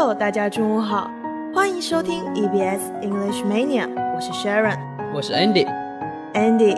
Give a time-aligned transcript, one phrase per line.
[0.00, 1.10] Hello，大家中午好，
[1.54, 4.78] 欢迎收听 EBS English Mania，我是 Sharon，
[5.14, 5.68] 我是 Andy。
[6.32, 6.74] Andy，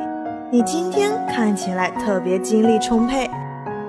[0.50, 3.30] 你今天看起来特别精力充沛，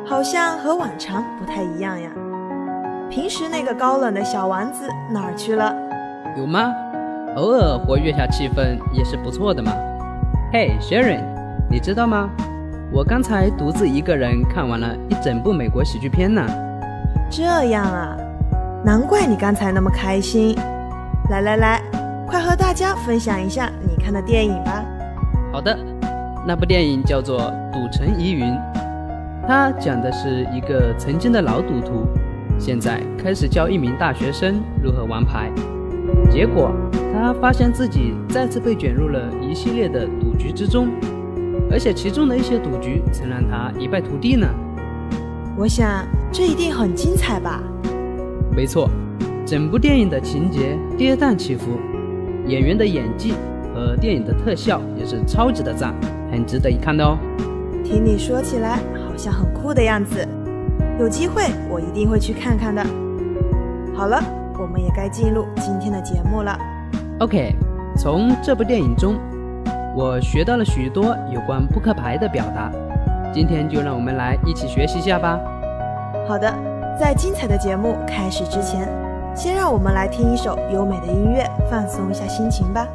[0.05, 2.11] 好像和往常不太一样呀。
[3.09, 5.75] 平时那个高冷的小丸子哪儿去了？
[6.37, 6.71] 有吗？
[7.35, 9.73] 偶尔活跃下气氛也是不错的嘛。
[10.51, 11.23] 嘿，Sharon，
[11.71, 12.29] 你知道吗？
[12.91, 16.45] 我刚才独自一个人看完了一整部美国喜剧片呢。
[17.31, 17.41] 这
[17.71, 18.15] 样啊，
[18.85, 20.53] 难怪你刚才那么开心。
[21.29, 21.81] 来来来，
[22.27, 24.83] 快和大家分享一下你看的电影吧。
[25.53, 25.77] 好的，
[26.45, 27.39] 那部电影叫做
[27.71, 28.45] 《赌城疑云》，
[29.47, 32.05] 它讲的是一个曾经的老赌徒，
[32.59, 35.49] 现在开始教一名大学生如何玩牌，
[36.29, 36.69] 结果
[37.13, 40.89] 他发现自己再次被卷入了一系列的赌局之中。
[41.71, 44.45] 而且其中的一些赌局曾让他一败涂地呢。
[45.55, 47.63] 我想这一定很精彩吧？
[48.55, 48.89] 没错，
[49.45, 51.71] 整部电影的情节跌宕起伏，
[52.45, 53.33] 演员的演技
[53.73, 55.93] 和电影的特效也是超级的赞，
[56.31, 57.17] 很值得一看的哦。
[57.83, 60.25] 听你说起来好像很酷的样子，
[60.99, 62.85] 有机会我一定会去看看的。
[63.95, 64.23] 好了，
[64.59, 66.57] 我们也该进入今天的节目了。
[67.19, 67.55] OK，
[67.97, 69.15] 从这部电影中。
[69.95, 72.71] 我学到了许多有关扑克牌的表达，
[73.31, 75.39] 今天就让我们来一起学习一下吧。
[76.27, 76.51] 好的，
[76.99, 78.87] 在精彩的节目开始之前，
[79.35, 82.87] 先让我们来听一首优美的音乐，放松一下心情吧。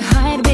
[0.00, 0.49] you hide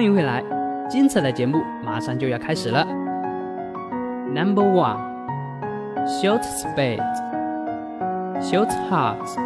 [0.00, 0.42] 欢迎回来，
[0.88, 2.86] 精彩的节目马上就要开始了。
[4.34, 7.02] Number one，short spade,
[8.40, 9.36] short hearts,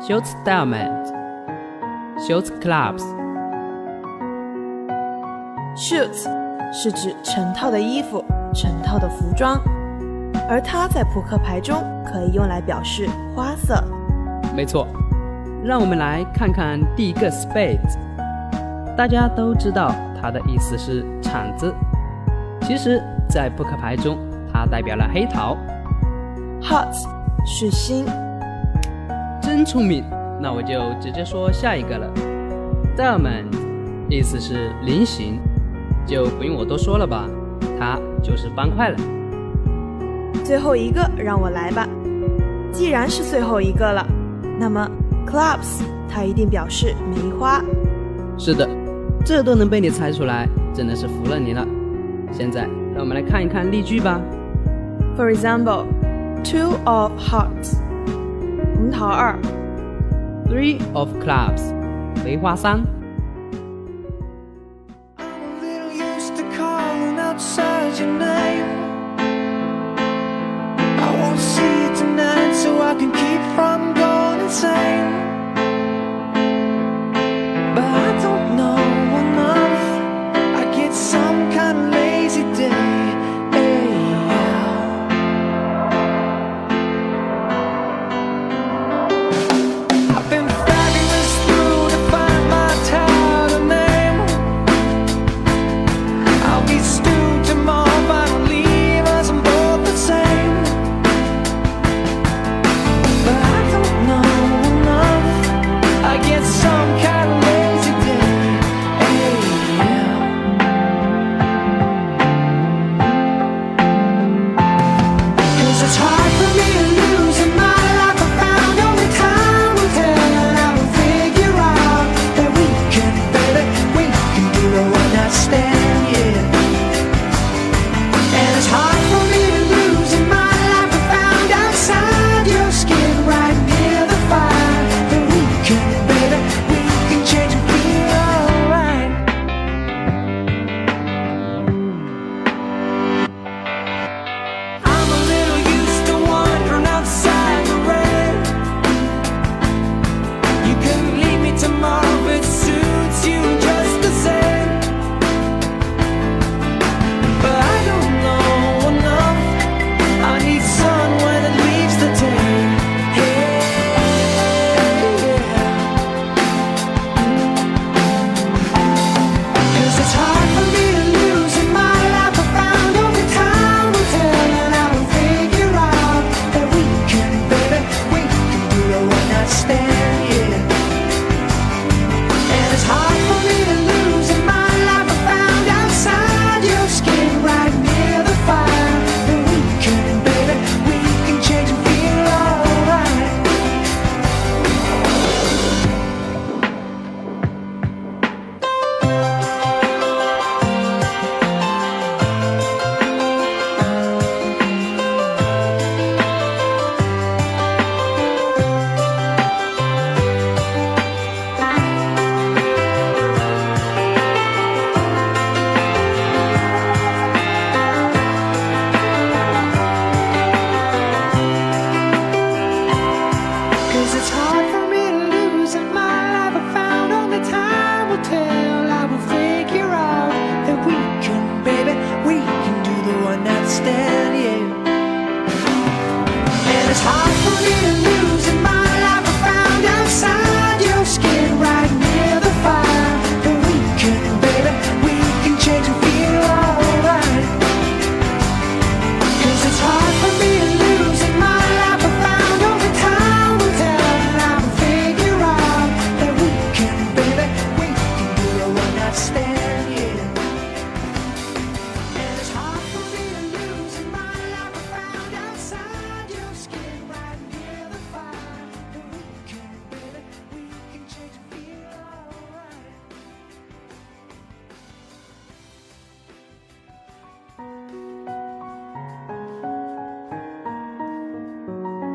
[0.00, 1.12] short diamonds,
[2.18, 3.04] short clubs.
[5.76, 6.28] Shoots
[6.72, 9.60] 是指成套的衣服、成套的服装，
[10.48, 13.80] 而它在扑克牌中可以用来表示花色。
[14.56, 14.88] 没错，
[15.62, 18.07] 让我们来看看第一个 spade。
[18.98, 21.72] 大家都知道它的意思是铲子，
[22.62, 24.18] 其实，在扑克牌中，
[24.52, 25.56] 它代表了黑桃。
[26.60, 27.06] Hearts
[27.46, 28.04] 是心，
[29.40, 30.02] 真聪明。
[30.40, 32.12] 那我就直接说下一个了。
[32.96, 33.54] Diamond
[34.10, 35.38] 意思是菱形，
[36.04, 37.24] 就不用我多说了吧，
[37.78, 38.96] 它就是方块了。
[40.44, 41.86] 最后一个让我来吧。
[42.72, 44.04] 既然是最后一个了，
[44.58, 44.90] 那么
[45.24, 47.62] Clubs 它一定表示梅花。
[48.36, 48.68] 是的。
[49.24, 51.66] 这都能被你猜出来，真的是服了你了。
[52.32, 52.62] 现在
[52.94, 54.20] 让我们来看一看例句吧。
[55.16, 55.84] For example,
[56.42, 57.76] two of hearts，
[58.76, 59.38] 红桃二
[60.48, 61.74] ；three of clubs，
[62.24, 62.80] 梅花三。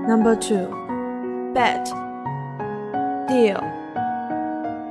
[0.06, 0.68] Number two,
[1.54, 1.90] bet,
[3.26, 3.58] deal,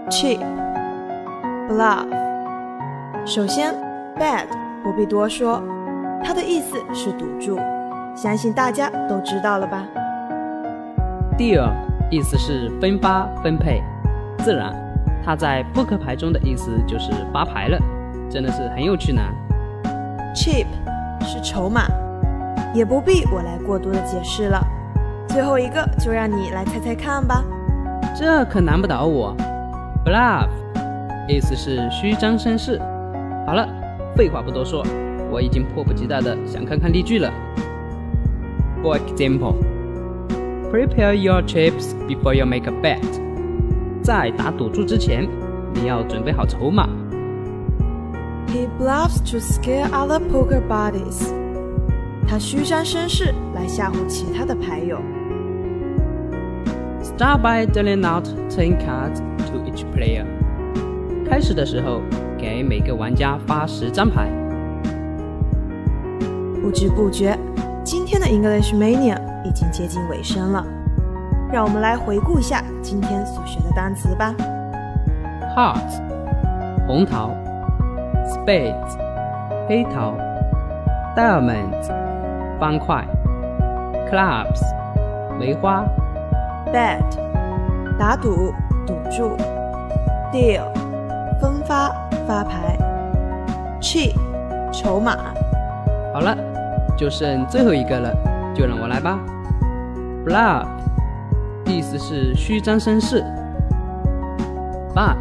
[0.09, 0.41] cheap,
[1.69, 2.07] bluff。
[3.27, 3.75] 首先
[4.19, 4.47] ，bet
[4.83, 5.63] 不必多说，
[6.25, 7.59] 它的意思是赌注。
[8.17, 9.87] 相信大家都知道了吧
[11.37, 11.71] ？Deal
[12.11, 13.83] 意思是分发、分配，
[14.39, 14.75] 自然，
[15.23, 17.79] 它在扑克牌中的意思就是发牌了，
[18.31, 19.21] 真的是很有趣呢。
[20.35, 20.67] Chip
[21.21, 21.83] 是筹码，
[22.73, 24.59] 也不必我来过多的解释了。
[25.33, 27.43] 最后一个就让你来猜猜看吧。
[28.15, 29.35] 这可难不倒我。
[30.05, 30.49] Bluff
[31.27, 32.79] 意思是虚张声势。
[33.47, 33.67] 好了，
[34.15, 34.85] 废话不多说，
[35.31, 37.33] 我已经迫不及待的想看看例句了。
[38.83, 39.55] For example,
[40.71, 43.01] prepare your chips before you make a bet。
[44.03, 45.27] 在打赌注之前，
[45.73, 46.87] 你要准备好筹码。
[48.49, 51.33] He bluffs to scare other poker buddies。
[52.29, 54.99] 他虚张声势来吓唬其他的牌友。
[57.23, 60.27] Start by dealing out ten cards to each player。
[61.25, 62.01] 开始的时候，
[62.37, 64.29] 给每个玩家发十张牌。
[66.61, 67.39] 不知不觉，
[67.85, 70.67] 今天的 English Mania 已经接近尾声了。
[71.53, 74.35] 让我们来回顾一下今天所学的单词吧。
[75.57, 76.03] Hearts，
[76.89, 77.31] 红桃
[78.27, 78.99] ；Spades，
[79.69, 80.17] 黑桃
[81.17, 81.89] ；Diamonds，
[82.59, 83.07] 方块
[84.11, 84.61] ；Clubs，
[85.39, 85.85] 梅花。
[86.73, 87.05] Bet，
[87.99, 88.55] 打赌、
[88.87, 89.37] 赌注
[90.33, 90.65] ；Deal，
[91.39, 91.91] 分发、
[92.27, 92.79] 发牌
[93.79, 94.15] cheap
[94.73, 95.19] 筹码。
[96.15, 96.35] 好了，
[96.97, 98.11] 就剩最后一个了，
[98.55, 99.19] 就让我来吧。
[100.25, 100.67] Bluff，
[101.67, 103.23] 意思是虚张声势。
[104.95, 105.17] But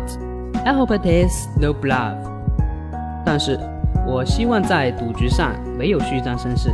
[0.64, 2.16] I hope it is no bluff。
[3.26, 3.60] 但是
[4.08, 6.74] 我希望在赌局上没有虚张声势。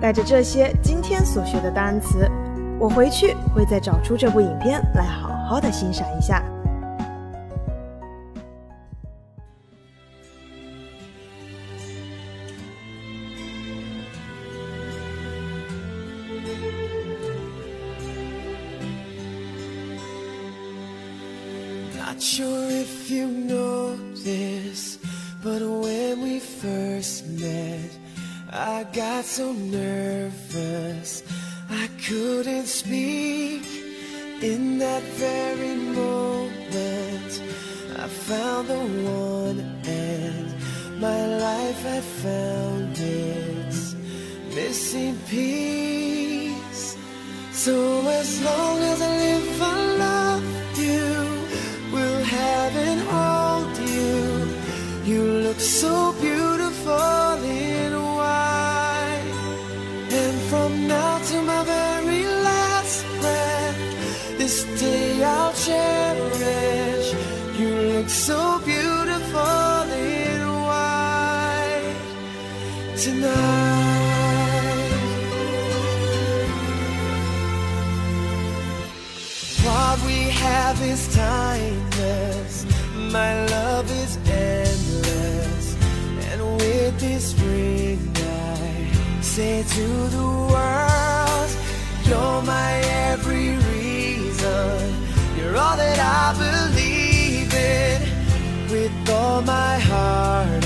[0.00, 2.26] 带着这些今天所学的单词。
[2.78, 6.42] 我回去会再找出这部影片来好好的欣赏一下。
[29.36, 31.22] So nervous.
[32.08, 33.66] Couldn't speak
[34.40, 37.42] in that very moment.
[37.98, 43.96] I found the one, and my life had found its
[44.54, 46.96] missing piece.
[47.50, 47.74] So
[48.06, 49.75] as long as I live, I
[80.76, 82.66] have is timeless.
[83.12, 85.76] My love is endless.
[86.30, 91.50] And with this ring, I say to the world,
[92.04, 92.72] You're my
[93.10, 94.94] every reason.
[95.36, 98.70] You're all that I believe in.
[98.70, 100.65] With all my heart,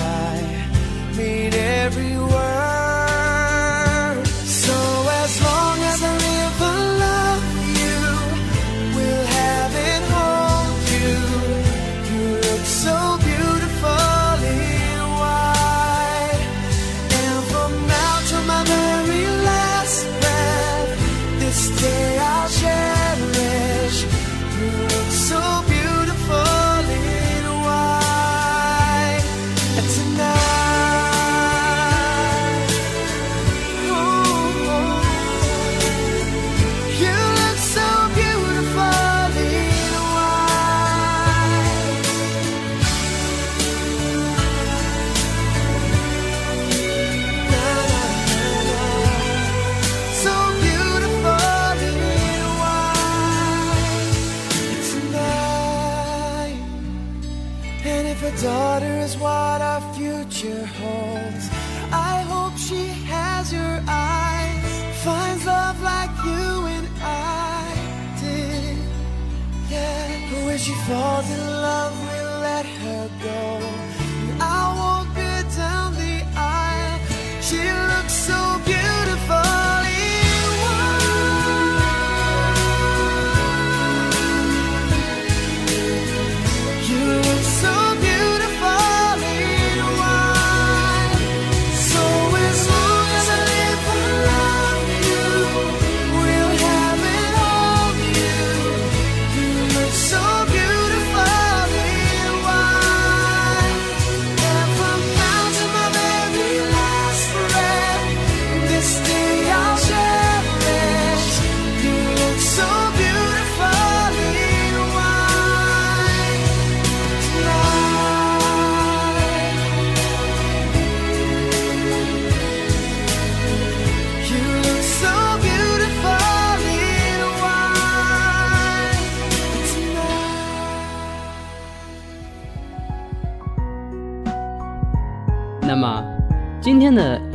[78.10, 78.49] so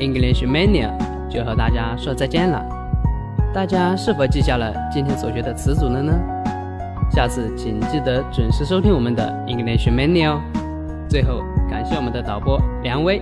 [0.05, 0.91] English Mania
[1.29, 2.63] 就和大家说再见了。
[3.53, 6.13] 大家是否记下了今天所学的词组了呢？
[7.11, 10.41] 下次请记得准时收听我们的 English Mania 哦。
[11.09, 13.21] 最后，感谢我们的导播梁威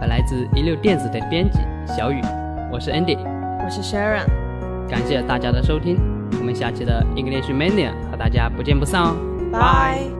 [0.00, 2.20] 和来自一六电子的编辑小雨。
[2.70, 3.18] 我是 Andy，
[3.64, 4.26] 我是 Sharon。
[4.88, 5.96] 感谢大家的收听，
[6.40, 9.16] 我们下期的 English Mania 和大家不见不散哦。
[9.52, 10.17] 拜。